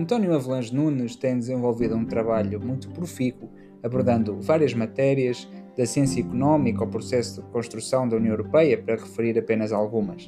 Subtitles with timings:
[0.00, 3.50] António Avelange Nunes tem desenvolvido um trabalho muito profícuo,
[3.82, 9.38] abordando várias matérias, da ciência económica ao processo de construção da União Europeia, para referir
[9.38, 10.26] apenas algumas.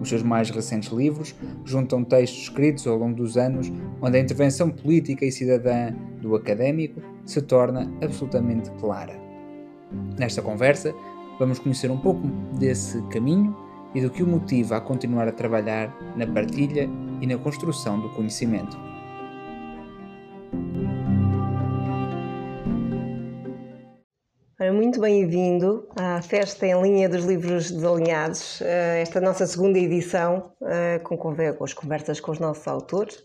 [0.00, 1.32] Os seus mais recentes livros
[1.64, 3.72] juntam textos escritos ao longo dos anos,
[4.02, 9.14] onde a intervenção política e cidadã do académico se torna absolutamente clara.
[10.18, 10.92] Nesta conversa,
[11.38, 12.26] vamos conhecer um pouco
[12.58, 13.56] desse caminho
[13.94, 18.08] e do que o motiva a continuar a trabalhar na partilha e na construção do
[18.10, 18.87] conhecimento.
[24.98, 30.98] Muito bem-vindo à Festa em Linha dos Livros Desalinhados, eh, esta nossa segunda edição, eh,
[30.98, 31.14] com,
[31.62, 33.24] as conversas com os nossos autores.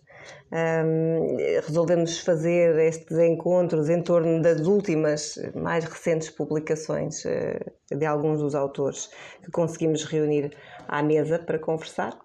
[1.66, 7.60] Resolvemos fazer estes encontros em torno das últimas, mais recentes publicações eh,
[7.92, 9.10] de alguns dos autores
[9.44, 10.56] que conseguimos reunir
[10.88, 12.16] à mesa para conversar.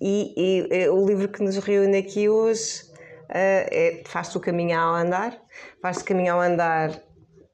[0.00, 2.84] E, e o livro que nos reúne aqui hoje
[3.28, 5.36] é Faz-se o Caminho ao Andar.
[5.80, 7.11] Faz-se o Caminho ao Andar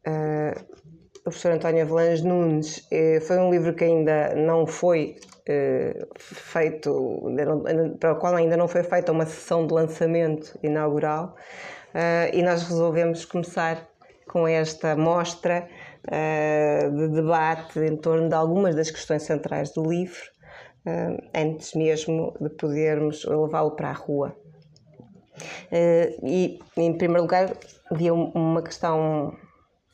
[0.09, 0.79] uh,
[1.19, 5.17] o professor António Avelange Nunes uh, foi um livro que ainda não foi
[5.49, 7.23] uh, feito,
[8.01, 11.37] para o qual ainda não foi feita uma sessão de lançamento inaugural
[12.33, 13.89] e nós resolvemos começar
[14.29, 15.67] com esta mostra
[16.05, 20.21] de debate em torno de algumas das questões centrais do livro,
[21.35, 24.37] antes mesmo de podermos levá-lo para a rua.
[26.23, 27.57] e, em primeiro lugar,
[27.91, 29.35] havia uma questão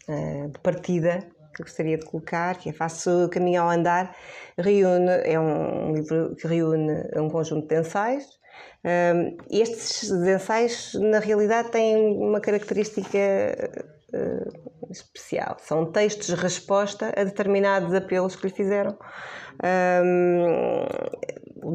[0.09, 4.15] uh, de partida que gostaria de colocar, que é Faço Caminho ao Andar,
[4.59, 8.25] reúne, é um livro que reúne um conjunto de ensaios.
[8.85, 13.19] Um, estes ensaios, na realidade, têm uma característica
[14.13, 15.57] uh, especial.
[15.61, 18.99] São textos de resposta a determinados apelos que lhe fizeram.
[20.05, 20.85] Um,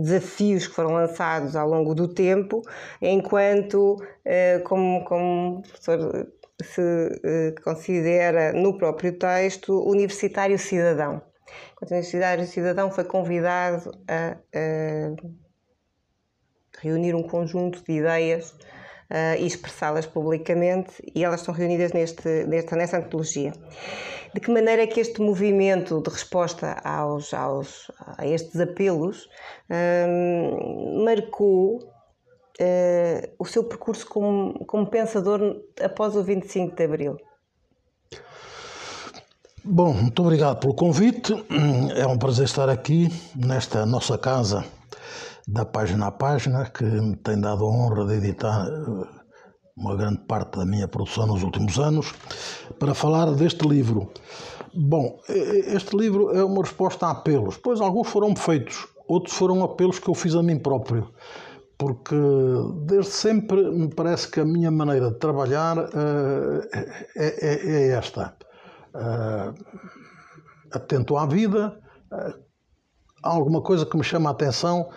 [0.01, 2.61] desafios que foram lançados ao longo do tempo,
[3.01, 6.27] enquanto, uh, como, como professor
[6.63, 11.21] se uh, considera no próprio texto universitário cidadão.
[11.81, 15.15] O universitário cidadão foi convidado a, a
[16.81, 22.75] reunir um conjunto de ideias uh, e expressá-las publicamente, e elas estão reunidas neste, nesta,
[22.75, 23.53] nesta antologia.
[24.33, 29.27] De que maneira é que este movimento de resposta aos, aos, a estes apelos
[30.07, 31.79] um, marcou
[32.59, 37.17] uh, o seu percurso como, como pensador após o 25 de Abril?
[39.63, 41.33] Bom, muito obrigado pelo convite.
[41.95, 44.65] É um prazer estar aqui nesta nossa casa
[45.47, 49.07] da página a página, que me tem dado a honra de editar eh,
[49.75, 52.13] uma grande parte da minha produção nos últimos anos,
[52.77, 54.11] para falar deste livro.
[54.73, 59.97] Bom, este livro é uma resposta a apelos, pois alguns foram feitos, outros foram apelos
[59.97, 61.11] que eu fiz a mim próprio
[61.79, 62.15] porque
[62.81, 66.61] desde sempre me parece que a minha maneira de trabalhar uh,
[67.15, 68.35] é, é, é, esta.
[68.93, 69.55] Uh,
[70.73, 71.79] atento à vida,
[72.11, 72.43] uh,
[73.23, 74.89] há alguma coisa que me chama a atenção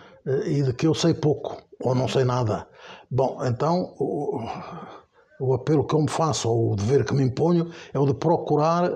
[0.45, 2.67] e de que eu sei pouco ou não sei nada.
[3.09, 4.41] Bom, então o,
[5.41, 8.15] o apelo que eu me faço, ou o dever que me imponho, é o de
[8.15, 8.91] procurar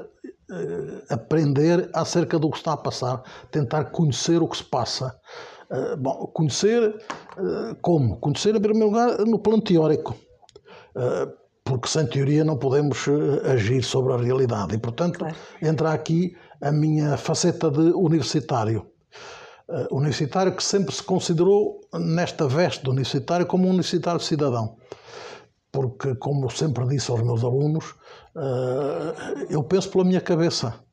[1.10, 5.18] aprender acerca do que está a passar, tentar conhecer o que se passa.
[5.70, 6.94] Uh, bom, conhecer
[7.38, 8.16] uh, como?
[8.18, 10.16] Conhecer, em primeiro lugar, no plano teórico.
[10.94, 11.32] Uh,
[11.64, 13.06] porque sem teoria não podemos
[13.42, 14.76] agir sobre a realidade.
[14.76, 15.34] E, portanto, claro.
[15.60, 18.86] entra aqui a minha faceta de universitário.
[19.90, 24.76] universitário que sempre se considerou, nesta veste de universitário, como um universitário cidadão.
[25.72, 27.96] Porque, como sempre disse aos meus alunos,
[29.50, 30.85] eu penso pela minha cabeça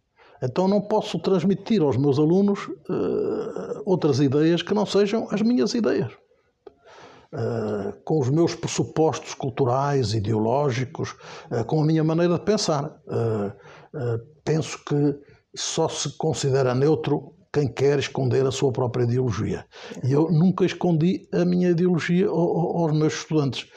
[0.44, 5.74] então não posso transmitir aos meus alunos uh, outras ideias que não sejam as minhas
[5.74, 6.12] ideias.
[7.34, 11.16] Uh, com os meus pressupostos culturais, ideológicos,
[11.50, 13.02] uh, com a minha maneira de pensar.
[14.44, 15.16] penso que
[15.56, 19.66] só se considera neutro quem quer esconder a sua própria ideologia.
[20.04, 23.68] E eu nunca escondi a minha ideologia aos meus estudantes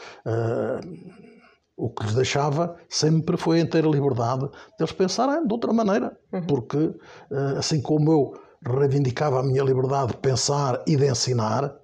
[1.76, 6.17] o que lhes deixava sempre foi a inteira liberdade de eles pensarem de outra maneira.
[6.32, 6.46] Uhum.
[6.46, 6.94] Porque,
[7.31, 8.34] eh, assim como eu
[8.64, 11.75] reivindicava a minha liberdade de pensar e de ensinar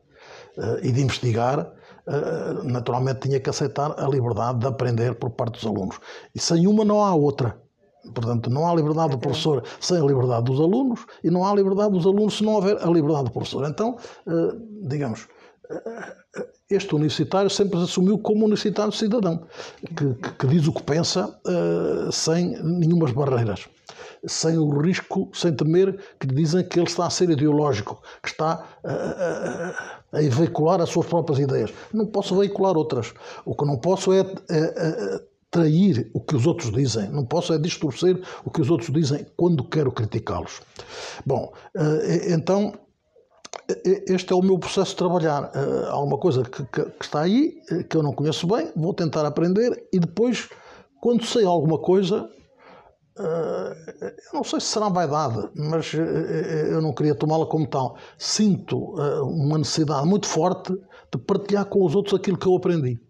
[0.56, 1.70] eh, e de investigar,
[2.06, 6.00] eh, naturalmente tinha que aceitar a liberdade de aprender por parte dos alunos.
[6.34, 7.60] E sem uma não há outra.
[8.14, 11.92] Portanto, não há liberdade do professor sem a liberdade dos alunos e não há liberdade
[11.92, 13.64] dos alunos se não houver a liberdade do professor.
[13.68, 13.96] Então,
[14.82, 15.28] digamos,
[16.70, 19.46] este universitário sempre se assumiu como universitário cidadão,
[19.96, 23.68] que, que, que diz o que pensa uh, sem nenhumas barreiras.
[24.26, 28.28] sem o risco, sem temer que lhe dizem que ele está a ser ideológico, que
[28.28, 29.72] está a,
[30.12, 31.72] a, veicular as suas próprias ideias.
[31.92, 33.12] Não posso veicular outras.
[33.44, 35.20] O que não posso é, é, é
[35.50, 39.26] trair o que os outros dizem, não posso é distorcer o que os outros dizem
[39.36, 40.62] quando quero criticá-los.
[41.26, 41.52] Bom,
[42.26, 42.72] então
[43.84, 45.44] este é o meu processo de trabalhar.
[45.54, 48.70] Uh, há uma coisa que, que, que, está aí, eh, que eu não conheço bem,
[48.76, 50.48] vou tentar aprender e depois,
[51.00, 52.28] quando sei alguma coisa,
[53.18, 57.96] uh, eu não sei se será vaidade, mas eu não queria tomá-la como tal.
[58.18, 58.94] Sinto
[59.24, 60.72] uma necessidade muito forte
[61.12, 63.00] de partilhar com os outros aquilo que eu aprendi.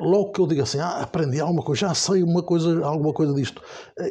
[0.00, 3.32] logo que eu digo assim, ah, aprendi alguma coisa, já sei uma coisa, alguma coisa
[3.34, 3.62] disto.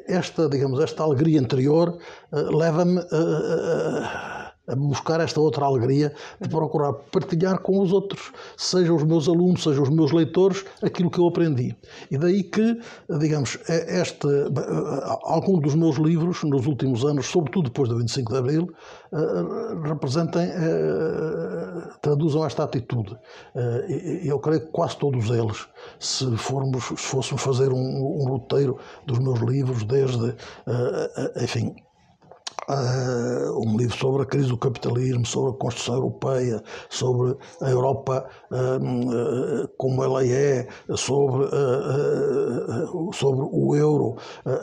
[0.07, 1.97] Esta, digamos, esta alegria interior
[2.31, 9.03] leva-me a a buscar esta outra alegria de procurar partilhar com os outros, sejam os
[9.03, 11.75] meus alunos, sejam os meus leitores, aquilo que eu aprendi.
[12.09, 12.79] E daí que,
[13.19, 14.27] digamos, é este,
[15.23, 18.67] alguns dos meus livros nos últimos anos, sobretudo depois do 25 de Abril,
[19.13, 23.17] eh, representem, eh, traduzam esta atitude.
[23.55, 25.67] Eh, eu creio que quase todos eles,
[25.99, 30.35] se, formos, se fôssemos fazer um, um roteiro dos meus livros, desde,
[31.41, 31.75] enfim,
[32.69, 38.29] Uh, um livro sobre a crise do capitalismo, sobre a construção europeia, sobre a Europa
[38.51, 41.47] uh, como ela é, sobre,
[43.13, 44.15] sobre o euro.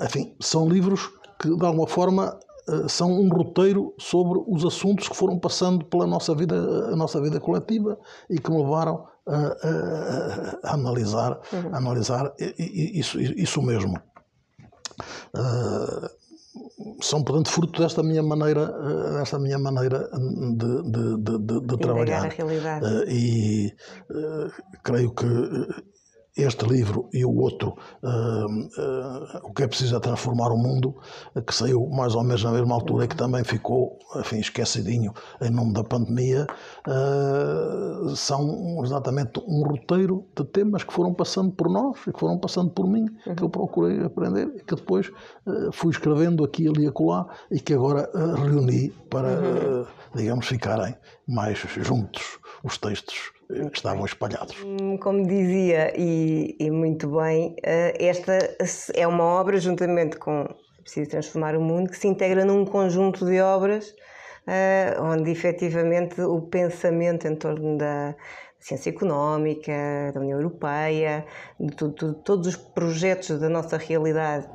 [0.02, 2.38] enfim, são livros que, de alguma forma,
[2.88, 6.56] são um roteiro sobre os assuntos que foram passando pela nossa vida,
[6.92, 7.98] a nossa vida coletiva
[8.28, 11.74] e que me levaram a, a, a analisar, uhum.
[11.74, 14.00] a analisar isso, isso mesmo.
[15.34, 16.17] Uh,
[17.00, 20.08] são, portanto, fruto desta minha maneira, eh, desta minha maneira
[20.56, 22.28] de, de, de, de, trabalhar.
[22.28, 23.72] Uh, e
[24.10, 24.50] uh,
[24.82, 25.26] creio que
[26.38, 30.94] este livro e o outro, uh, uh, O que é preciso é transformar o mundo,
[31.46, 35.50] que saiu mais ou menos na mesma altura e que também ficou, enfim, esquecidinho em
[35.50, 36.46] nome da pandemia,
[36.86, 42.38] uh, são exatamente um roteiro de temas que foram passando por nós e que foram
[42.38, 43.34] passando por mim, uhum.
[43.34, 45.10] que eu procurei aprender e que depois
[45.72, 49.86] fui escrevendo aqui, ali e acolá e que agora reuni para, uhum.
[50.14, 50.94] digamos, ficarem
[51.26, 54.56] mais juntos os textos que estavam espalhados.
[54.64, 58.56] Hum, como dizia, e, e, muito bem, eh, esta
[58.94, 60.46] é uma obra, juntamente com
[60.82, 63.94] Preciso Transformar o Mundo, que se integra num conjunto de obras
[64.48, 68.14] uh, onde efetivamente o pensamento em torno da
[68.58, 69.72] ciência económica,
[70.12, 71.24] da União Europeia,
[71.60, 74.48] de, de todos os projetos da nossa realidade.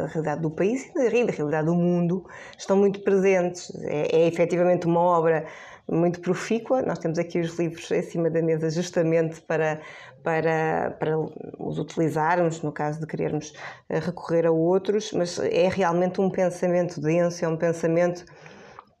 [0.00, 2.26] Da realidade do país e da realidade do mundo
[2.56, 3.72] estão muito presentes.
[3.84, 5.46] É, é efetivamente uma obra
[5.90, 6.82] muito profícua.
[6.82, 9.80] Nós temos aqui os livros em cima da mesa justamente para,
[10.22, 11.18] para, para
[11.58, 13.52] os utilizarmos, no caso de querermos
[13.88, 18.24] eh, recorrer a outros, mas é realmente um pensamento denso, é um pensamento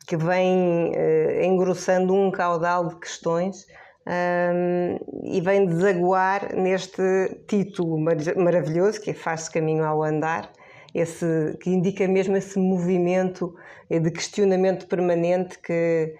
[0.06, 3.64] que vem uh, engrossando um caudal de questões
[4.06, 7.02] um, ehm, e vem desaguar neste
[7.46, 7.96] título
[8.36, 10.50] maravilhoso que é Faz-se Caminho ao Andar,
[10.94, 13.54] esse, que indica mesmo esse movimento
[13.88, 16.14] de questionamento permanente que,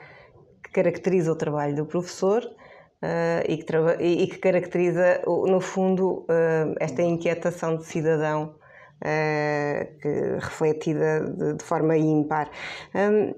[0.63, 6.75] que caracteriza o trabalho do professor uh, e, que e, que caracteriza, no fundo, uh,
[6.79, 8.55] esta inquietação de cidadão
[9.01, 10.09] uh, que,
[10.41, 12.51] refletida de, de, forma ímpar.
[12.95, 13.35] Um,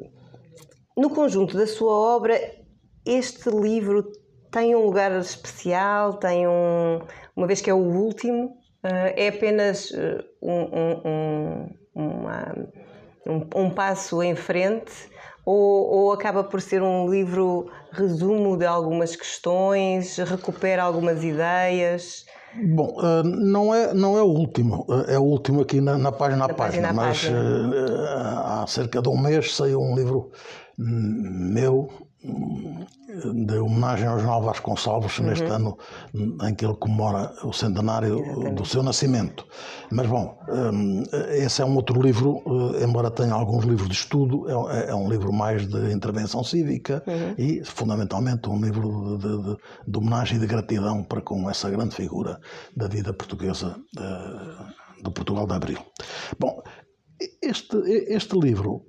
[0.97, 2.39] no conjunto da sua obra,
[3.05, 4.05] este livro
[4.51, 7.01] tem um lugar especial, tem um,
[7.35, 9.93] uma vez que é o último, é apenas
[10.41, 10.61] um,
[11.05, 12.55] um, uma,
[13.55, 14.93] um, passo em frente
[15.45, 22.25] ou, ou, acaba por ser um livro resumo de algumas questões, recupera algumas ideias?
[22.55, 26.45] Bom, eh, não é, não é o último, é o último aqui na, na página
[26.45, 28.63] a página, página mas página.
[28.63, 30.31] Há cerca de um mês saiu um livro
[30.79, 31.89] hum, meu
[32.25, 35.27] de homenagem ao Jornal Vasconcelos uhum.
[35.27, 35.77] neste ano
[36.43, 38.55] em que ele comemora o centenário Exatamente.
[38.55, 39.47] do seu nascimento.
[39.91, 42.43] Mas bom, hum, esse é um outro livro,
[42.77, 47.03] eh, embora tenha alguns livros de estudo, é, é um livro mais de intervenção cívica
[47.07, 47.35] uhum.
[47.37, 49.57] e fundamentalmente um livro de, de,
[49.89, 52.39] de, homenagem e de gratidão para com essa grande figura
[52.77, 55.79] da vida portuguesa de, do Portugal de Abril.
[56.39, 56.63] Bom,
[57.41, 57.77] este,
[58.09, 58.85] este livro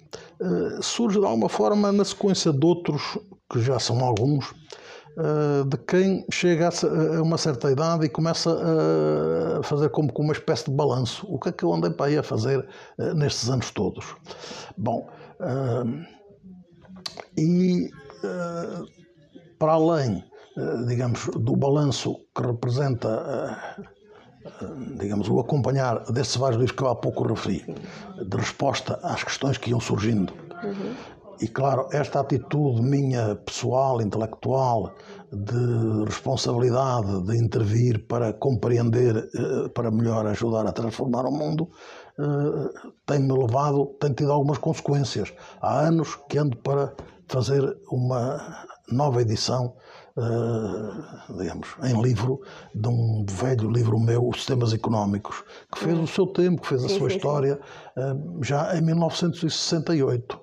[0.82, 3.02] surge de alguma forma na sequência de outros,
[3.52, 4.52] que já são alguns,
[5.18, 8.52] uh, de quem chega a, uma certa idade e começa
[9.60, 11.26] a fazer como, uma espécie de balanço.
[11.30, 14.16] O que é que eu andei para aí a fazer uh, nestes anos todos?
[14.78, 15.08] Bom,
[17.38, 17.90] e
[19.60, 20.24] para além,
[20.88, 23.78] digamos, do balanço que representa
[24.98, 27.66] digamos, o acompanhar desses vários livros que eu há pouco referi,
[28.22, 30.34] de resposta às questões que iam surgindo.
[30.64, 30.94] Uhum.
[31.42, 34.94] E claro, esta atitude minha pessoal, intelectual,
[35.32, 41.70] de responsabilidade, de intervir para compreender, eh, para melhor ajudar a transformar o mundo,
[42.20, 45.34] eh, tem-me levado, tem tido algumas consequências.
[45.60, 46.94] Há anos que ando para
[47.28, 49.76] fazer uma nova edição
[50.16, 52.40] Uh, digamos, em livro,
[52.76, 56.84] de um velho livro meu, Os Sistemas Económicos, que fez o seu tempo, que fez
[56.84, 57.60] a sua história,
[57.98, 60.40] uh, já em 1968.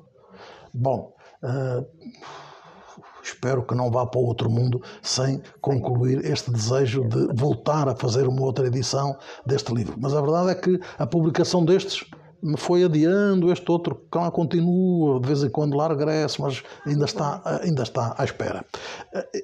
[0.74, 1.86] Bom, uh,
[3.22, 8.26] espero que não vá para outro mundo sem concluir este desejo de voltar a fazer
[8.26, 9.94] uma outra edição deste livro.
[10.00, 12.04] Mas a verdade é que a publicação destes
[12.42, 17.04] me foi adiando, este outro lá continua, de vez em quando lá regresso, mas ainda
[17.04, 18.64] está, ainda está à espera.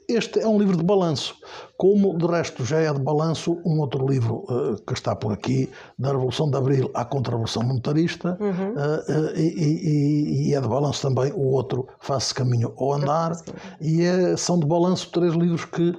[0.09, 1.35] Este é um livro de balanço,
[1.77, 5.69] como de resto já é de balanço um outro livro uh, que está por aqui,
[5.99, 8.51] da Revolução de Abril à Contra-Revolução Monetarista, uhum.
[8.51, 13.33] uh, uh, e, e, e, é de balanço também o outro, Faça Caminho ao Andar,
[13.81, 15.97] e é, são de balanço três livros que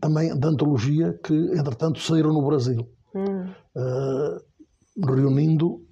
[0.00, 2.84] também de antologia que entretanto saíram no Brasil.
[3.14, 3.46] Uhum.
[5.06, 5.85] reunindo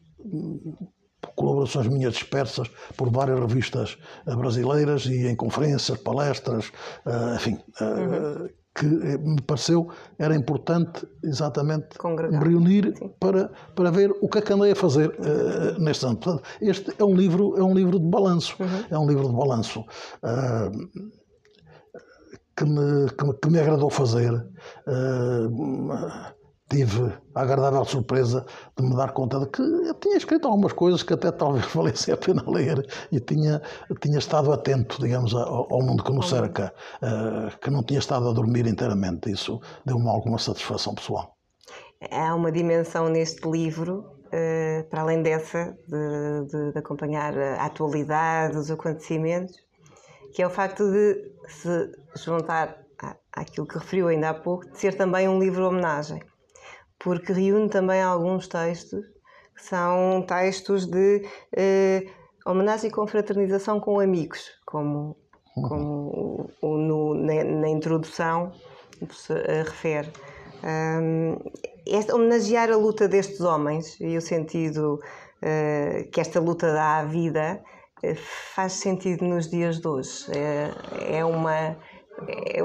[1.34, 6.70] colaborações minhas dispersas por várias revistas eh, brasileiras e em conferências, palestras,
[7.06, 8.48] eh, enfim, eh, uhum.
[8.74, 9.88] que me pareceu
[10.18, 12.42] era importante exatamente Congregar.
[12.42, 16.16] reunir para, para ver o que é que andei a fazer uh, neste ano.
[16.16, 18.84] Portanto, este é um livro, é um livro de balanço, uhum.
[18.90, 19.80] é um livro de balanço.
[19.80, 21.14] Uh,
[22.56, 24.32] que me, que me, que me agradou fazer.
[24.86, 26.33] Uh,
[26.74, 28.44] tive a agradável surpresa
[28.76, 32.10] de me dar conta de que eu tinha escrito algumas coisas que até talvez valesse
[32.10, 33.62] a pena ler e tinha,
[34.00, 38.28] tinha estado atento, digamos, ao, ao mundo que nos cerca, uh, que não tinha estado
[38.28, 39.30] a dormir inteiramente.
[39.30, 41.36] Isso deu-me alguma satisfação pessoal.
[42.10, 48.56] Há uma dimensão neste livro, uh, para além dessa, de, de, de acompanhar a atualidade,
[48.56, 49.54] os acontecimentos,
[50.34, 52.78] que é o facto de se juntar
[53.32, 56.20] àquilo que referiu ainda há pouco, de ser também um livro-homenagem
[57.04, 59.04] porque reúne também alguns textos
[59.54, 61.22] que são textos de
[61.54, 62.06] eh,
[62.46, 65.14] homenagem e confraternização com amigos, como,
[65.54, 68.52] como o, o, no, na, na, introdução
[69.12, 70.10] se uh, refere.
[70.64, 71.36] Um,
[71.86, 77.04] este, homenagear a luta destes homens e o sentido uh, que esta luta dá à
[77.04, 77.62] vida
[78.02, 78.14] uh,
[78.54, 80.24] faz sentido nos dias de hoje.
[80.34, 81.76] É, é uma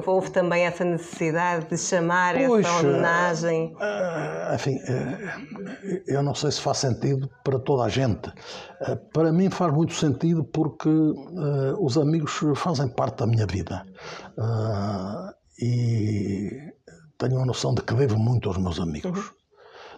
[0.06, 3.75] houve também essa necessidade de chamar Puxa, essa homenagem?
[3.75, 4.79] Uh, enfim,
[6.08, 8.32] eu não sei se faz sentido para toda a gente.
[9.13, 10.89] Para mim faz muito sentido porque
[11.79, 13.86] os amigos fazem parte da minha vida.
[15.62, 16.50] e
[17.18, 19.20] tenho a noção de que devo muito aos meus amigos.
[19.20, 19.39] Uhum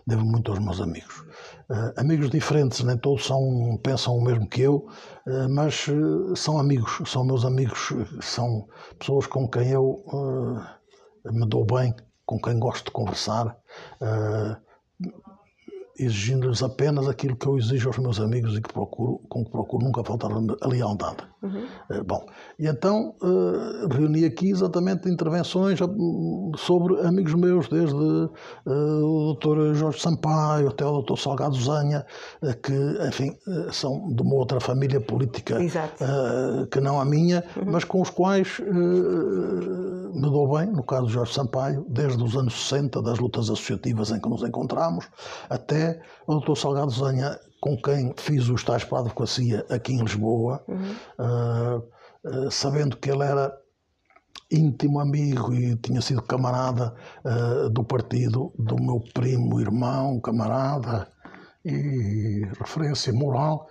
[0.05, 1.23] devo muito aos meus amigos.
[1.71, 4.89] Uh, amigos diferentes, nem todos são, pensam o mesmo que eu,
[5.25, 8.67] uh, mas uh, são amigos, são meus amigos, são
[8.99, 10.03] pessoas com quem eu
[11.31, 13.57] me dou bem, com quem gosto de conversar
[15.97, 19.85] exigindo-lhes apenas aquilo que eu exijo aos meus amigos e que procuro, com que procuro
[19.85, 21.30] nunca faltar a lealdade.
[21.41, 21.65] Uhum.
[21.89, 22.23] Uh, bom,
[22.59, 25.79] e então uh, reuni aqui exatamente intervenções
[26.55, 28.29] sobre amigos meus, desde uh,
[28.65, 29.73] o Dr.
[29.73, 31.17] Jorge Sampaio até o Dr.
[31.17, 32.05] Salgado Zanha,
[32.61, 32.73] que,
[33.07, 33.35] enfim,
[33.71, 35.57] são de uma outra família política
[36.71, 37.71] que não a minha, uhum.
[37.71, 38.59] mas com os quais
[40.13, 44.11] me dou bem, no caso de Jorge Sampaio, desde os anos 60, das lutas associativas
[44.11, 45.07] em que nos encontramos,
[45.49, 46.55] até o Dr.
[46.55, 50.95] Salgado Zanha, com quem fiz os tais para a advocacia aqui em Lisboa, uhum.
[51.19, 53.55] uh, uh, sabendo que ele era
[54.51, 61.07] íntimo amigo e tinha sido camarada uh, do partido do meu primo, irmão, camarada
[61.63, 63.69] e referência moral,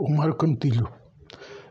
[0.00, 0.88] o Mário Canutilho.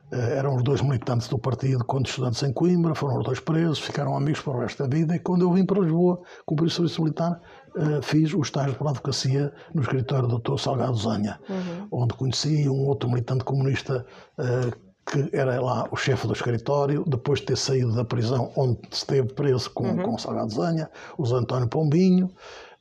[0.09, 4.15] Eram os dois militantes do partido quando estudantes em Coimbra, foram os dois presos, ficaram
[4.15, 7.01] amigos para o resto da vida e quando eu vim para Lisboa cumprir o serviço
[7.01, 7.41] militar,
[8.01, 10.57] fiz o estágio para a advocacia no escritório do Dr.
[10.57, 11.87] Salgado Zanha, uhum.
[11.91, 14.05] onde conheci um outro militante comunista
[14.37, 18.79] uh, que era lá o chefe do escritório, depois de ter saído da prisão onde
[18.91, 20.03] esteve preso com, uhum.
[20.03, 22.31] com Salgado Zanha, o Zé António Pombinho,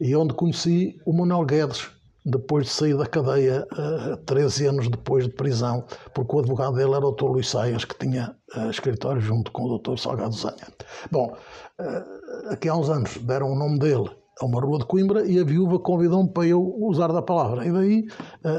[0.00, 1.88] e onde conheci o Manuel Guedes,
[2.24, 5.84] depois de sair da cadeia, uh, eh, 13 anos depois de prisão,
[6.14, 7.24] porque o advogado dele era o Dr.
[7.24, 9.98] Luís Saias, que tinha uh, escritório junto com o Dr.
[9.98, 10.68] Salgado Zanha.
[11.10, 11.36] Bom,
[11.80, 14.08] uh, aqui há uns anos deram o nome dele
[14.44, 17.66] a uma rua de Coimbra e a viúva convidou-me para eu usar da palavra.
[17.66, 18.04] E daí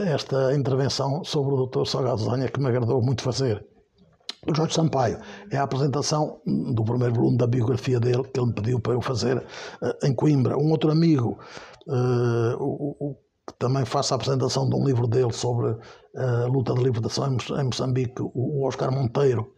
[0.07, 1.85] esta intervenção sobre o Dr.
[1.85, 3.65] Salgado Zanha, que me agradou muito fazer.
[4.51, 5.19] Jorge Sampaio.
[5.51, 9.01] É a apresentação do primeiro volume da biografia dele que ele me pediu para eu
[9.01, 10.57] fazer uh, em Coimbra.
[10.57, 11.39] Um outro amigo,
[11.87, 13.15] uh, o, o,
[13.47, 15.75] que também faça a apresentação de um livro dele sobre
[16.15, 19.53] a luta de libertação em Moçambique, o, Oscar Monteiro.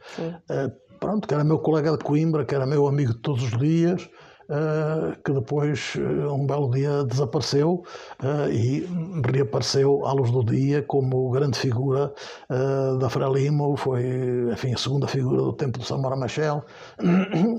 [0.99, 4.09] pronto, que era meu colega de Coimbra, que era meu amigo de todos os dias.
[4.47, 7.83] Uh, que depois, uh, um belo dia, desapareceu
[8.21, 8.87] uh, e
[9.31, 12.13] reapareceu à luz do dia como grande figura
[12.99, 14.03] da Frelimo, foi,
[14.51, 16.63] enfim, a segunda figura do tempo de Samora Machel,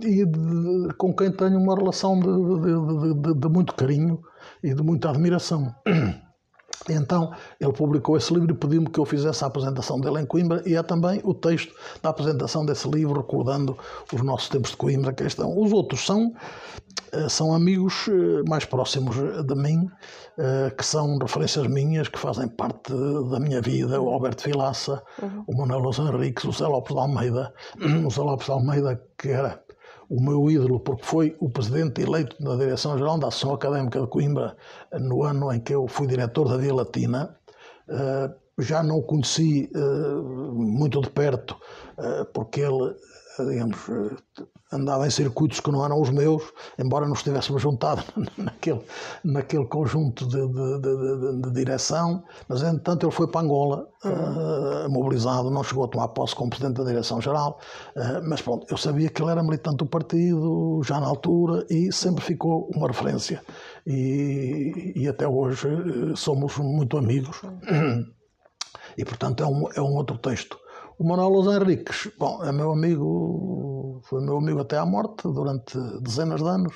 [0.02, 4.22] e de, com quem tenho uma relação de, de, de muito carinho
[4.62, 5.74] e de muita admiração.
[6.88, 10.62] Então ele publicou esse livro e pediu-me que eu fizesse a apresentação dele em Coimbra
[10.66, 13.76] e é também o texto da apresentação desse livro, recordando
[14.12, 15.58] os nossos tempos de Coimbra que estão.
[15.58, 16.32] Os outros são,
[17.12, 19.88] eh, são amigos eh, mais próximos de mim,
[20.38, 22.92] eh, que são referências minhas, que fazem parte
[23.30, 25.44] da minha vida, o Alberto Vilaça, uhum.
[25.46, 27.52] o Manuel Henriques, o Zé Lopes de Almeida,
[28.06, 29.65] o Zé Lopes de Almeida, que era
[30.08, 34.56] o meu ídolo, porque foi o presidente eleito na Direção-Geral da Associação Académica de Coimbra
[35.00, 37.36] no ano em que eu fui diretor da Via Latina.
[37.88, 41.56] Eh, já não o conheci eh, muito de perto,
[41.98, 42.94] eh, porque ele
[43.38, 43.76] digamos,
[44.72, 46.42] andava em circuitos que não eram os meus,
[46.78, 48.02] embora nos estivéssemos juntado
[48.36, 48.80] naquele,
[49.22, 54.86] naquele conjunto de, de, de, de, direção, mas entretanto ele foi para Angola, uhum.
[54.86, 57.60] uh, mobilizado, não chegou a tomar posse como Presidente da Direção-Geral,
[57.96, 61.92] uh, mas pronto, eu sabia que ele era militante do partido, já na altura, e
[61.92, 63.42] sempre ficou uma referência.
[63.86, 67.40] E, e até hoje uh, somos muito amigos.
[67.42, 68.04] Uhum.
[68.98, 70.58] E portanto é um, é um outro texto.
[70.98, 73.75] O Manuel Los Henriques, bom, é meu amigo,
[74.06, 76.74] foi meu amigo até à morte durante dezenas de anos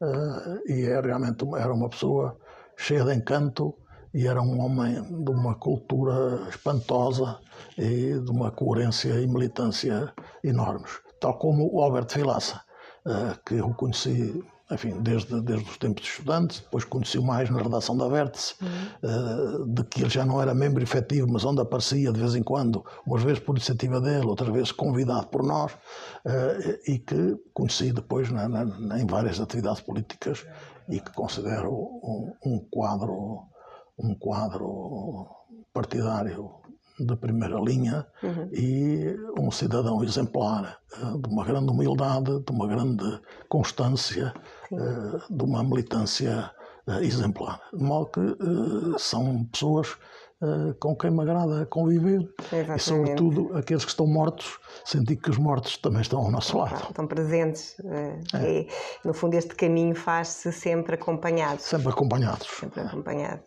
[0.00, 2.34] uh, e é realmente era uma pessoa
[2.78, 3.74] cheia de encanto
[4.14, 7.38] e era um homem de uma cultura espantosa
[7.76, 10.12] e de uma coerência e militância
[10.42, 12.62] enormes, tal como o Alberto Vilaça,
[13.06, 17.62] uh, que eu conheci enfim, desde, desde os tempos de estudantes, depois conheci mais na
[17.62, 19.62] redação da Vértice, uhum.
[19.62, 22.42] uh, de que ele já não era membro efetivo, mas onde aparecia de vez em
[22.42, 27.92] quando, umas vezes por iniciativa dele, outras vezes convidado por nós, uh, e que conheci
[27.92, 30.46] depois na, na, em várias atividades políticas
[30.88, 33.46] e que considero um, um quadro
[33.98, 35.28] um quadro
[35.72, 36.62] partidário
[36.98, 38.48] de primeira linha uhum.
[38.52, 44.32] e um cidadão exemplar, eh, de uma grande humildade, de uma grande constância,
[44.72, 46.50] Eh, de uma militância
[46.86, 47.60] eh, exemplar.
[47.72, 49.96] De modo que são pessoas
[50.80, 52.76] com quem me agrada conviver Exatamente.
[52.76, 56.82] e, sobretudo, aqueles que estão mortos, sentir que os mortos também estão ao nosso lado.
[56.88, 57.76] Estão presentes.
[58.34, 58.62] É.
[58.62, 58.68] E,
[59.04, 61.62] no fundo, este caminho faz-se sempre acompanhado.
[61.62, 62.48] Sempre acompanhados.
[62.48, 63.40] Sempre acompanhado.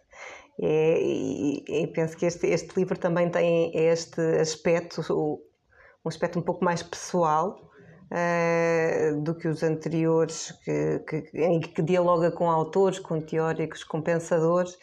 [0.62, 6.42] É, e, e, penso que este, este livro também tem este aspecto, um aspecto um
[6.42, 7.65] pouco mais pessoal
[8.12, 14.02] uh, do que os anteriores, que, que, em que dialoga com autores, com teóricos, com
[14.02, 14.78] pensadores,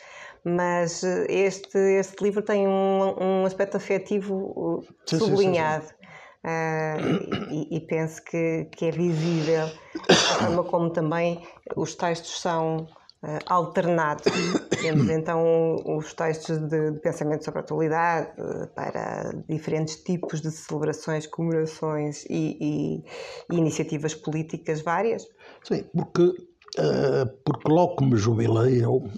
[0.45, 5.85] mas este, este livro tem um, um aspecto afetivo sim, sublinhado.
[5.85, 6.03] Sim, sim,
[6.45, 9.69] uh, e, e, penso que, que é visível
[10.09, 12.89] a forma como também os textos são
[13.23, 14.23] uh, alternado.
[14.81, 20.51] Temos então os textos de, de, pensamento sobre a atualidade uh, para diferentes tipos de
[20.51, 23.05] celebrações, comemorações e, e,
[23.51, 25.27] e iniciativas políticas várias.
[25.63, 29.09] Sim, porque, uh, porque logo que me jubilei eu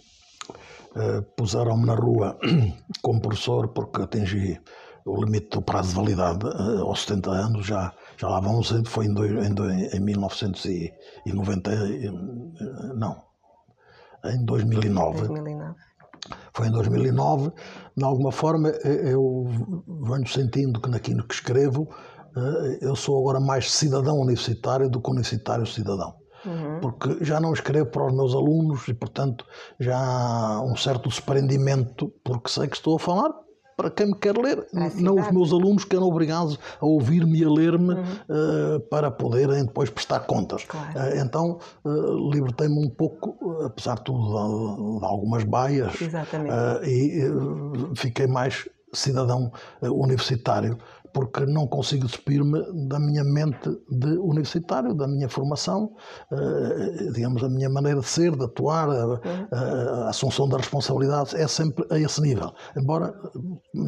[1.36, 2.38] puseram-me na rua
[3.02, 4.60] como professor porque atingi
[5.04, 6.46] o limite do prazo de validade
[6.80, 11.70] aos 70 anos, já, já lá vão, foi em, dois, em, em 1990,
[12.94, 13.20] não,
[14.24, 15.28] em 2009.
[15.28, 15.74] 2009.
[16.52, 17.52] Foi em 2009.
[17.96, 19.46] De alguma forma, eu
[20.02, 21.88] venho sentindo que naquilo que escrevo,
[22.36, 26.14] eh, eu sou agora mais cidadão universitário do que universitário cidadão.
[26.46, 26.80] Uhum.
[26.80, 29.44] Porque já não escrevo para os meus alunos e, portanto,
[29.80, 33.43] já há um certo desprendimento, porque sei que estou a falar
[33.76, 34.66] para quem me quer ler.
[34.96, 38.02] não os meus alunos que eram obrigados a ouvir-me e a ler-me uhum.
[38.02, 40.64] uh, para poderem depois prestar contas.
[40.64, 40.98] Claro.
[40.98, 45.92] Uh, então, uh, libertei-me um pouco, apesar de tudo, de, de algumas baias.
[46.84, 47.22] e
[47.96, 49.50] fiquei mais cidadão
[49.82, 50.78] universitário
[51.14, 55.94] porque não consigo despir-me da minha mente de universitário, da minha formação,
[56.32, 59.20] uh, digamos, a minha maneira de ser, de atuar, a,
[59.52, 62.52] a, assunção das responsabilidades é sempre a esse nível.
[62.76, 63.14] Embora,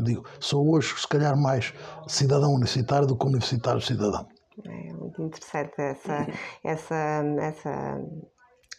[0.04, 1.74] digo, sou hoje, se calhar, mais
[2.06, 4.24] cidadão universitário do que universitário cidadão.
[4.64, 6.26] É muito interessante essa,
[6.64, 8.00] essa, essa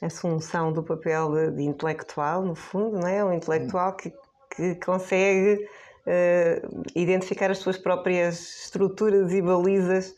[0.01, 3.23] assunção do papel de, de intelectual, no fundo, não é?
[3.25, 4.13] Um intelectual que,
[4.55, 5.67] que consegue
[6.07, 10.15] uh, identificar as suas próprias estruturas e balizas.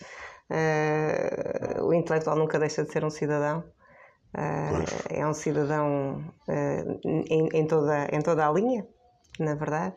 [0.50, 3.64] Uh, o intelectual nunca deixa de ser um cidadão.
[4.36, 6.24] Uh, é um cidadão
[7.04, 8.86] em, em, toda, em toda a linha,
[9.40, 9.96] na verdade.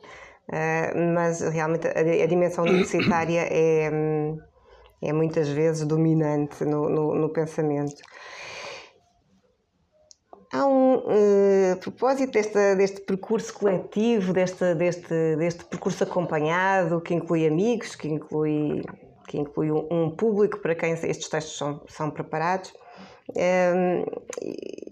[1.15, 3.91] mas realmente a, a dimensão universitária é,
[5.03, 8.01] é muitas vezes dominante no, no, no pensamento.
[10.51, 17.95] Há um uh, propósito deste, percurso coletivo, deste, deste, deste percurso acompanhado, que inclui amigos,
[17.95, 18.83] que inclui,
[19.27, 22.73] que inclui um, público para quem estes textos são, são preparados.
[23.37, 24.05] Um,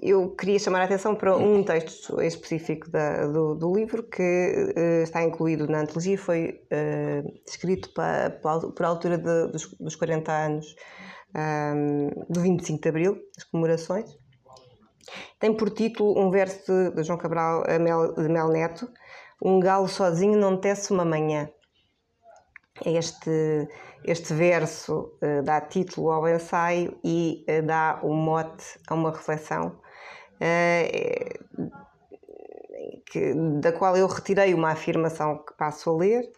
[0.00, 5.02] eu queria chamar a atenção para um texto específico da, do, do, livro que uh,
[5.02, 10.74] está incluído na antologia, foi uh, escrito para, por altura de, dos, dos 40 anos
[11.34, 14.10] um, do 25 de Abril, das comemorações.
[15.38, 18.90] Tem por título um verso de, João Cabral de Mel Neto:
[19.42, 21.48] Um galo sozinho não tece uma manhã.
[22.84, 23.68] Este,
[24.04, 29.78] este verso uh, dá título ao ensaio e uh, dá o mote a uma reflexão
[30.36, 31.70] uh,
[33.10, 36.32] que, da qual eu retirei uma afirmação que passo a ler.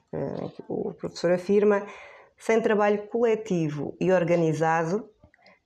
[0.69, 1.87] o professor afirma:
[2.37, 5.09] sem trabalho coletivo e organizado,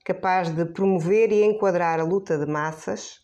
[0.06, 3.18] capaz de promover e enquadrar a luta de massas,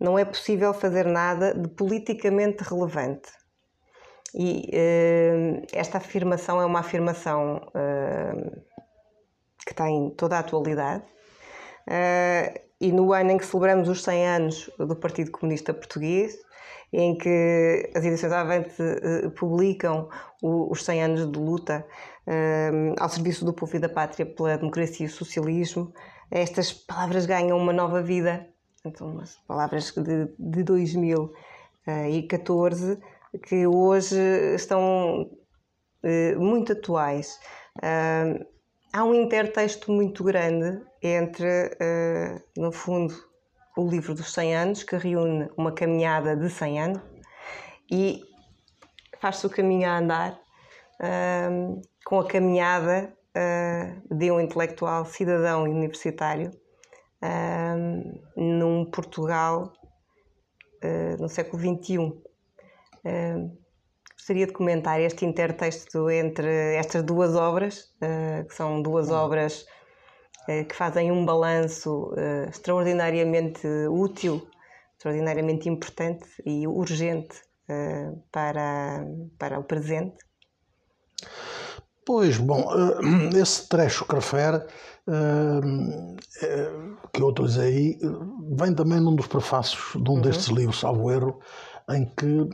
[0.00, 3.30] não é possível fazer nada de politicamente relevante.
[4.34, 8.62] E uh, esta afirmação é uma afirmação uh,
[9.64, 11.04] que tem toda a atualidade.
[11.86, 16.36] Uh, e no ano em que celebramos os 100 anos do Partido Comunista Português,
[16.92, 18.74] em que as edições Avante
[19.36, 20.08] publicam
[20.42, 21.86] os 100 anos de luta
[22.98, 25.92] ao serviço do povo e da pátria pela democracia e o socialismo,
[26.30, 28.48] estas palavras ganham uma nova vida.
[28.84, 32.98] Então, as palavras de, de 2014
[33.42, 34.16] que hoje
[34.54, 35.30] estão
[36.02, 37.38] eh, muito atuais.
[38.92, 43.14] há um intertexto muito grande entre, eh, no fundo,
[43.78, 47.02] o livro dos 100 anos, que reúne uma caminhada de 100 anos,
[47.90, 48.22] e
[49.20, 50.40] faz-se o caminho a andar
[52.04, 56.50] com a caminhada uh, de um intelectual cidadão e universitário
[57.22, 59.72] uh, num Portugal
[60.82, 62.12] uh, no século XXI.
[64.14, 67.94] gostaria de comentar este intertexto entre estas duas obras,
[68.48, 69.64] que são duas obras
[70.68, 72.14] que fazem um balanço
[72.48, 74.48] extraordinariamente útil,
[74.96, 77.42] extraordinariamente importante e urgente
[78.32, 79.06] para,
[79.38, 80.16] para o presente
[82.08, 84.64] Pois, bom, eh, esse trecho que refere,
[85.06, 85.60] eh,
[86.42, 86.72] eh,
[87.12, 87.98] que eu utilizei,
[88.52, 90.22] vem também num dos prefácios de um uhum.
[90.22, 91.38] destes livros, salvo erro,
[91.90, 92.48] em que,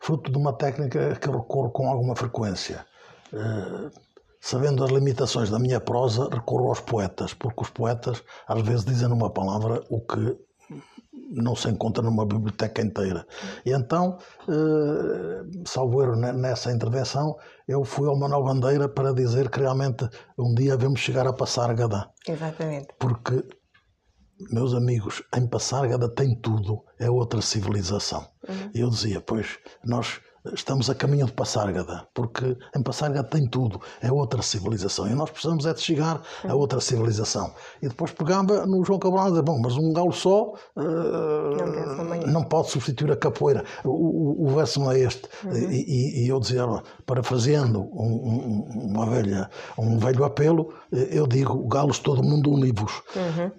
[0.00, 2.84] fruto de uma técnica que recorro com alguma frequência,
[4.40, 9.08] sabendo as limitações da minha prosa, recorro aos poetas, porque os poetas às vezes dizem
[9.08, 10.36] numa palavra o que
[11.30, 13.26] não se encontra numa biblioteca inteira.
[13.64, 17.36] E então, eh, salvo erro nessa intervenção,
[17.68, 22.10] eu fui ao Manuel Bandeira para dizer que realmente um dia vamos chegar a Passárgada.
[22.26, 22.88] Exatamente.
[22.98, 23.44] Porque,
[24.50, 28.26] meus amigos, em Passárgada tem tudo, é outra civilização.
[28.48, 28.70] Uhum.
[28.74, 30.20] E eu dizia, pois, nós
[30.54, 35.06] estamos a caminho de Passárgada, porque em Passárgada tem tudo, é outra civilização.
[35.06, 37.54] E nós precisamos é de chegar a outra civilização.
[37.82, 42.42] E depois pegava no João Cabral e dizia, bom, mas um galo só uh, não,
[42.44, 43.64] pode substituir a capoeira.
[43.84, 45.28] O, o, o verso não é este.
[45.44, 45.70] Uhum.
[45.70, 46.64] E, e, eu dizia,
[47.04, 53.02] parafraseando um, um, uma velha, um velho apelo, eu digo, galos todo mundo univos.
[53.14, 53.50] Uhum.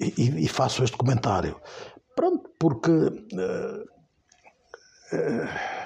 [0.00, 1.56] E, e, faço este comentário.
[2.16, 2.90] Pronto, porque...
[2.90, 3.84] Uh,
[5.12, 5.79] uh,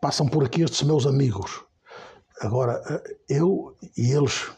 [0.00, 1.64] passam por aqui estes meus amigos.
[2.40, 2.82] Agora,
[3.28, 4.50] eu e eles,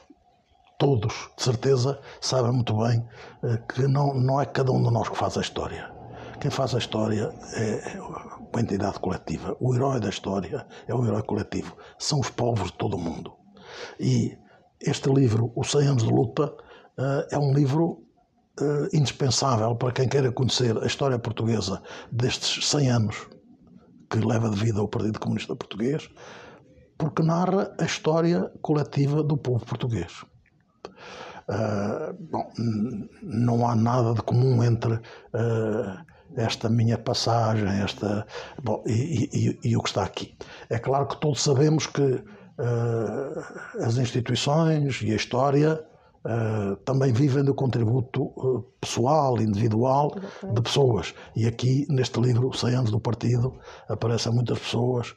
[0.78, 3.06] todos, de certeza, sabem muito bem
[3.42, 5.92] eh, que não, não é cada um de nós que faz a história.
[6.40, 9.56] Quem faz a história é uma entidade coletiva.
[9.60, 11.76] O herói da história é um herói coletivo.
[11.98, 13.34] São os povos de todo o mundo.
[14.00, 14.36] E
[14.80, 16.54] este livro, Os 100 Anos de Luta,
[16.98, 18.02] eh, é um livro
[18.60, 23.33] eh, indispensável para quem queira conhecer a história portuguesa destes 100 anos
[24.14, 26.08] que leva de vida o Partido Comunista Português,
[26.96, 30.24] porque narra a história coletiva do povo português.
[31.48, 32.48] Uh, bom,
[33.22, 36.04] não há nada de comum entre uh,
[36.36, 38.24] esta minha passagem esta,
[38.62, 40.36] bom, e, e, e, o que está aqui.
[40.70, 45.84] É claro que todos sabemos que uh, as instituições e a história
[46.24, 50.14] uh, também vivem do contributo uh, pessoal, individual,
[50.52, 51.14] de pessoas.
[51.36, 53.58] E aqui, neste livro, 100 anos do partido,
[53.88, 55.14] aparecem muitas pessoas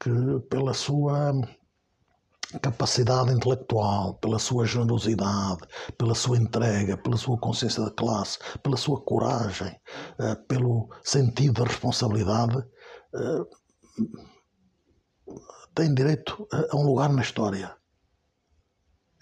[0.00, 0.10] que,
[0.48, 1.32] pela sua
[2.62, 5.62] capacidade intelectual, pela sua generosidade,
[5.98, 9.74] pela sua entrega, pela sua consciência da classe, pela sua coragem,
[10.18, 12.64] uh, pelo sentido da responsabilidade,
[15.74, 17.74] têm direito a, a um lugar na história.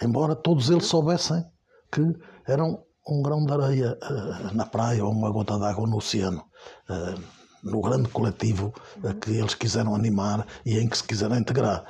[0.03, 1.45] Embora todos eles soubessem
[1.91, 2.03] que
[2.47, 6.45] eram um grão de areia uh, na praia ou uma gota d'água no oceano,
[6.89, 7.21] uh,
[7.63, 11.85] no grande coletivo uh, que eles quiseram animar e em que se quiseram integrar.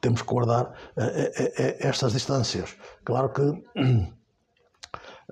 [0.00, 0.72] temos que guardar
[1.80, 2.74] estas distâncias.
[3.04, 3.42] Claro que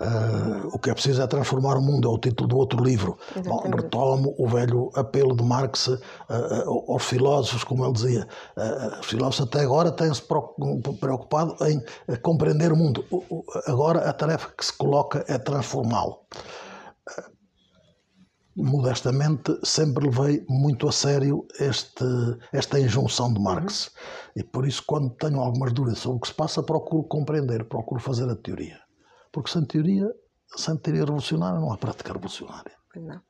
[0.01, 3.19] Uh, o que é preciso é transformar o mundo, é o título do outro livro.
[3.45, 5.99] Bom, retomo o velho apelo de Marx uh,
[6.31, 8.27] uh, aos filósofos, como ele dizia.
[8.99, 10.23] os filósofos até agora têm-se
[10.99, 11.83] preocupado em
[12.23, 13.05] compreender o mundo.
[13.67, 16.21] agora a tarefa que se coloca é transformá-lo.
[18.57, 22.05] modestamente, sempre levei muito a sério este,
[22.53, 23.87] esta injunção de Marx.
[23.87, 23.93] Uhum.
[24.37, 28.01] E por isso, quando tenho algumas dúvidas sobre o que se passa, procuro compreender, procuro
[28.01, 28.79] fazer a teoria.
[29.33, 30.09] Porque sem teoria,
[30.57, 32.73] sem teoria revolucionária, não há prática revolucionária.
[32.97, 33.21] Não.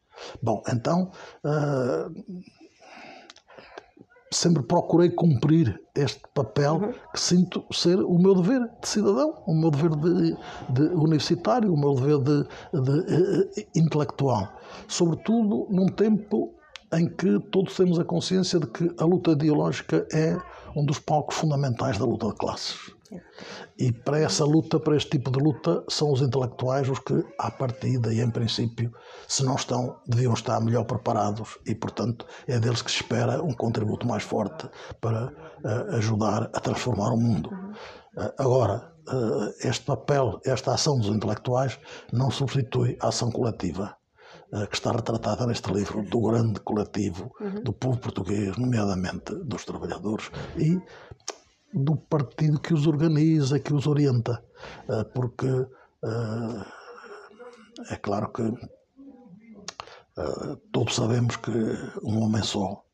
[0.42, 1.10] Bom, então,
[1.44, 2.42] uh,
[4.32, 6.92] sempre procurei cumprir este papel uhum.
[7.12, 10.36] que sinto ser o meu dever de cidadão, o meu dever de,
[10.70, 14.48] de universitário, o meu dever de, de, de, eh, intelectual.
[14.86, 16.54] Sobretudo num tempo
[16.92, 20.36] em que todos temos a consciência de que a luta ideológica é
[20.76, 22.76] um dos palcos fundamentais da luta de classes.
[23.78, 27.50] E para essa luta, para este tipo de luta, são os intelectuais os que, à
[27.50, 28.92] partida e em princípio,
[29.26, 33.54] se não estão, deviam estar melhor preparados e, portanto, é deles que se espera um
[33.54, 34.68] contributo mais forte
[35.00, 37.50] para uh, ajudar a transformar o mundo.
[38.16, 41.78] Uh, agora, uh, este papel, esta ação dos intelectuais
[42.12, 43.96] não substitui a ação coletiva
[44.68, 47.62] que está retratada neste livro do grande coletivo uhum.
[47.62, 50.76] do povo português, nomeadamente dos trabalhadores e
[51.72, 54.44] do partido que os organiza, que os orienta.
[54.88, 55.66] Eh, porque
[56.04, 56.64] eh,
[57.90, 61.50] é claro que eh, todos sabemos que
[62.02, 62.84] um homem só,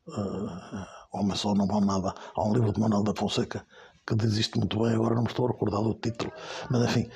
[1.13, 2.13] um homem só não vale nada.
[2.35, 3.65] Há um livro de Manuel da Fonseca
[4.05, 6.31] que diz isto muito bem, agora não me estou a recordar do título,
[6.71, 7.09] mas enfim,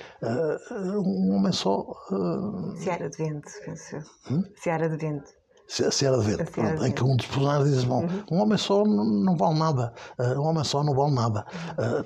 [0.97, 1.88] um homem só.
[2.76, 4.04] Seara de Vento, penso eu.
[4.30, 4.43] Hum?
[4.58, 5.32] Seara de Vento.
[5.71, 8.23] Seara de Vento, pronto, em que um dos personagens diz: Bom, uhum.
[8.29, 11.45] um homem só não, não vale nada, uh, um homem só não vale nada.
[11.79, 12.05] Uh,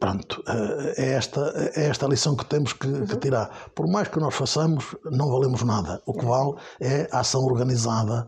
[0.00, 3.06] pronto, uh, é esta, é esta a lição que temos que, uhum.
[3.06, 3.70] que, tirar.
[3.72, 6.02] Por mais que nós façamos, não valemos nada.
[6.06, 8.26] O que vale é a ação organizada,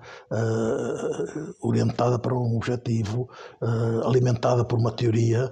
[1.60, 3.28] orientada para um objetivo,
[4.04, 5.50] alimentada por uma teoria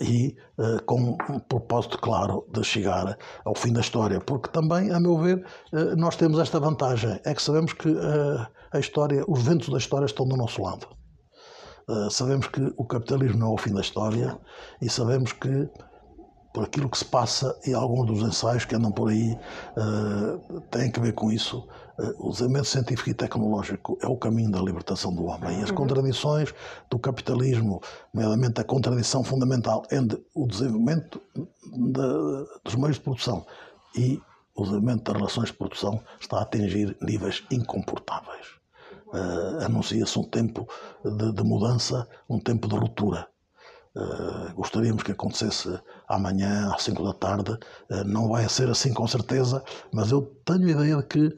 [0.00, 0.36] e
[0.84, 4.20] com um propósito claro de chegar ao fim da história.
[4.20, 5.42] Porque também, a meu ver,
[5.96, 7.88] nós temos esta vantagem: é que sabemos que
[8.72, 10.86] a história, os ventos da história estão do nosso lado.
[11.88, 14.38] Uh, sabemos que o capitalismo não é o fim da história
[14.80, 15.70] e sabemos que
[16.52, 20.90] por aquilo que se passa e alguns dos ensaios que andam por aí uh, têm
[20.90, 21.66] que ver com isso.
[21.98, 25.70] Uh, o desenvolvimento científico e tecnológico é o caminho da libertação do homem e as
[25.70, 25.76] uhum.
[25.76, 26.54] contradições
[26.90, 27.80] do capitalismo,
[28.12, 33.46] nomeadamente a contradição fundamental entre o desenvolvimento de, dos meios de produção
[33.96, 34.20] e
[34.54, 38.57] o desenvolvimento das relações de produção está a atingir níveis incomportáveis
[39.12, 40.66] uh, anuncia-se um tempo
[41.04, 43.28] de, de, mudança, um tempo de ruptura.
[43.96, 47.52] Uh, gostaríamos que acontecesse amanhã, às 5 da tarde.
[47.90, 51.36] Uh, não vai ser assim com certeza, mas eu tenho a ideia de que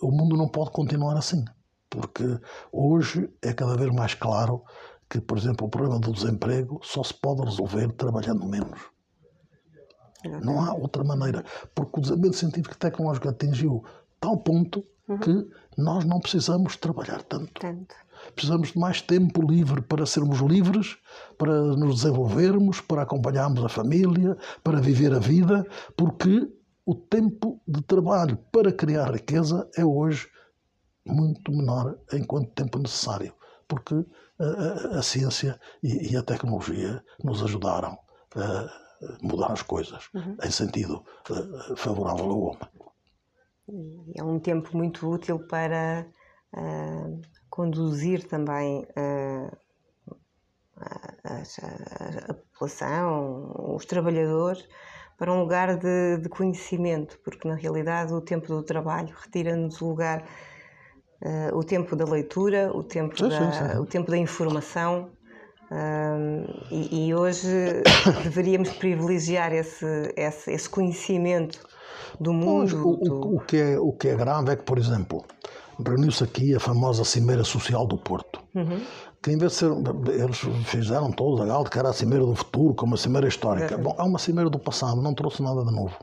[0.00, 1.44] o mundo não pode continuar assim.
[1.90, 2.38] Porque
[2.70, 4.62] hoje é cada vez mais claro
[5.10, 8.80] que, por exemplo, o problema do desemprego só se pode resolver trabalhando menos.
[10.42, 11.44] Não há outra maneira,
[11.74, 13.84] porque o desenvolvimento científico e tecnológico atingiu
[14.20, 15.18] tal ponto uhum.
[15.18, 17.52] que nós não precisamos trabalhar tanto.
[17.60, 17.94] tanto.
[18.34, 20.96] Precisamos de mais tempo livre para sermos livres,
[21.36, 26.48] para nos desenvolvermos, para acompanharmos a família, para viver a vida, porque
[26.86, 30.28] o tempo de trabalho para criar riqueza é hoje
[31.04, 33.34] muito menor enquanto tempo necessário,
[33.68, 33.94] porque
[34.38, 37.98] a, a, a ciência e, e, a tecnologia nos ajudaram
[38.36, 38.84] a
[39.22, 40.36] mudar as coisas uhum.
[40.42, 42.68] em sentido uh, favorável ao homem
[44.14, 46.06] é um tempo muito útil para
[46.54, 49.56] uh, conduzir também uh,
[50.76, 54.68] a, a, a, população, os trabalhadores,
[55.16, 59.88] para um lugar de, de, conhecimento, porque na realidade o tempo do trabalho retira-nos o
[59.88, 60.24] lugar,
[61.22, 63.78] uh, o tempo da leitura, o tempo, sim, da, sim, sim.
[63.78, 65.10] o tempo da informação,
[66.70, 67.48] e, e, hoje
[68.22, 71.66] deveríamos privilegiar esse, esse, esse conhecimento
[72.20, 72.76] do mundo.
[72.76, 75.24] O, o, o, que é, o que é grave é que, por exemplo,
[75.84, 78.40] reuniu-se aqui a famosa Cimeira Social do Porto.
[78.54, 78.80] Uhum.
[79.22, 79.70] Que em vez de ser,
[80.12, 83.76] eles fizeram todos a gal que era a Cimeira do Futuro, como a Cimeira Histórica.
[83.76, 83.82] Uhum.
[83.82, 85.96] Bom, é uma Cimeira do passado, não trouxe nada de novo.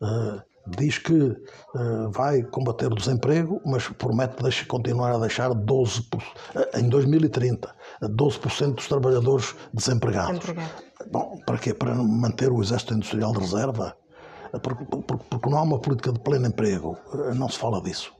[0.00, 0.40] Uh,
[0.76, 6.78] diz que uh, vai combater o desemprego, mas promete deixar, continuar a deixar 12%, uh,
[6.78, 10.46] em 2030, 12% dos trabalhadores desempregados.
[11.10, 11.74] Bom, para quê?
[11.74, 13.96] Para manter o Exército Industrial de Reserva?
[14.62, 16.96] Porque, porque, porque não há uma política de pleno emprego,
[17.34, 18.12] não se fala disso.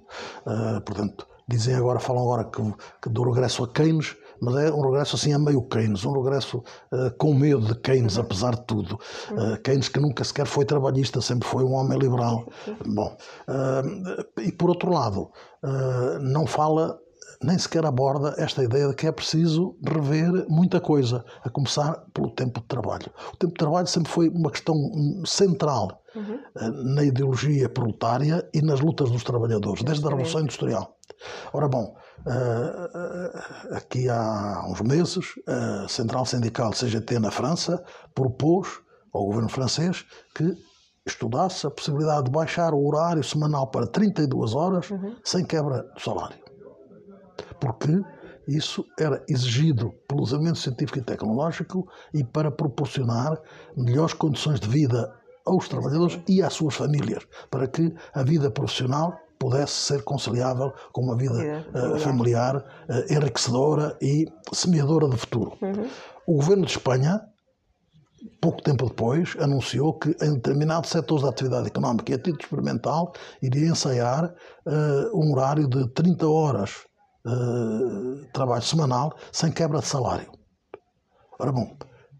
[0.46, 2.62] Uh, portanto, dizem agora, falam agora que,
[3.02, 6.58] que, do regresso a Keynes, mas é um regresso assim a meio Keynes, um regresso
[6.92, 8.98] uh, com medo de Keynes, apesar de tudo.
[9.30, 12.46] Uh, Keynes que nunca sequer foi trabalhista, sempre foi um homem liberal.
[12.86, 13.16] Bom,
[14.40, 15.30] e por outro lado,
[16.20, 16.98] não fala
[17.42, 22.30] nem sequer aborda esta ideia de que é preciso rever muita coisa, a começar pelo
[22.30, 23.10] tempo de trabalho.
[23.32, 24.74] O tempo de trabalho sempre foi uma questão
[25.24, 26.94] central uhum.
[26.94, 30.96] na ideologia proletária e nas lutas dos trabalhadores, desde a Revolução Industrial.
[31.52, 31.96] Ora bom,
[32.26, 37.82] eh, aqui há uns meses, a Central Sindical CGT na França
[38.14, 38.68] propôs
[39.12, 40.54] ao governo francês que
[41.06, 45.16] estudasse a possibilidade de baixar o horário semanal para 32 horas uhum.
[45.24, 46.47] sem quebra do salário
[47.60, 48.02] porque
[48.48, 53.38] isso era exigido pelo desenvolvimento científico e tecnológico e para proporcionar
[53.76, 59.14] melhores condições de vida aos trabalhadores e às suas famílias, para que a vida profissional
[59.38, 65.56] pudesse ser conciliável com uma vida uh, familiar uh, enriquecedora e semeadora de futuro.
[65.62, 65.88] Uhum.
[66.26, 67.20] O governo de Espanha,
[68.40, 73.12] pouco tempo depois, anunciou que em determinados setores da atividade económica e a título experimental
[73.40, 76.87] iria ensaiar uh, um horário de 30 horas
[77.28, 80.30] uh, trabalho semanal sem quebra de salário.
[81.38, 81.76] Ora bom,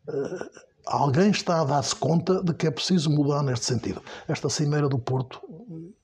[0.09, 0.51] uh,
[0.87, 4.03] alguém está a dar-se conta de que é preciso mudar neste sentido.
[4.29, 5.41] Esta Cimeira do Porto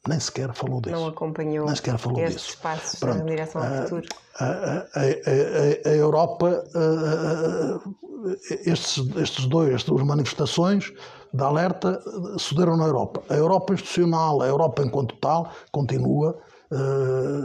[0.07, 0.97] nem sequer falou disso.
[0.97, 2.59] Não acompanhou nem sequer falou estes disso.
[2.62, 4.07] passos Pronto, em direção ao futuro.
[4.38, 4.49] A, a,
[5.87, 6.64] a, a Europa,
[8.67, 10.93] estes, estes dois, estas duas manifestações
[11.33, 12.01] de alerta
[12.38, 13.23] sucederam na Europa.
[13.29, 16.38] A Europa institucional, a Europa enquanto tal, continua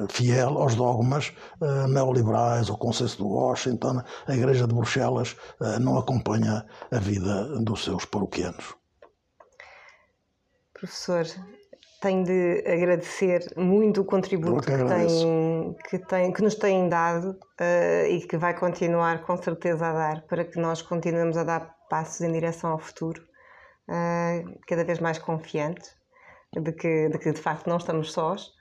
[0.10, 5.98] fiel aos dogmas uh, neoliberais, ao consenso de Washington, a Igreja de Bruxelas uh, não
[5.98, 8.76] acompanha a vida dos seus paroquianos.
[10.74, 11.26] Professor,
[12.02, 17.32] tenho de agradecer muito o contributo que, que, tem, que, tem, que nos têm dado
[17.32, 21.76] uh, e que vai continuar com certeza a dar para que nós continuemos a dar
[21.90, 23.22] passos em direção ao futuro,
[23.90, 25.92] uh, cada vez mais confiantes
[26.54, 28.59] de que, de que de facto não estamos sós eh,